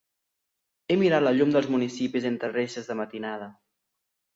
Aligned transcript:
He 0.87 0.97
mirat 1.01 1.27
la 1.27 1.35
llum 1.37 1.55
dels 1.57 1.69
municipis 1.75 2.29
entre 2.33 2.53
reixes 2.59 2.93
de 2.93 3.01
matinada. 3.05 3.57